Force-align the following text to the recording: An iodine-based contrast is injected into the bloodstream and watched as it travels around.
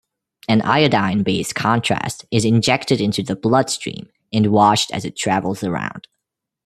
An 0.49 0.63
iodine-based 0.63 1.53
contrast 1.53 2.25
is 2.31 2.43
injected 2.43 2.99
into 2.99 3.21
the 3.21 3.35
bloodstream 3.35 4.09
and 4.33 4.47
watched 4.51 4.89
as 4.91 5.05
it 5.05 5.15
travels 5.15 5.63
around. 5.63 6.07